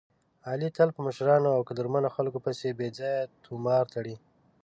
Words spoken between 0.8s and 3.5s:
په مشرانو او قدرمنو خلکو پسې بې ځایه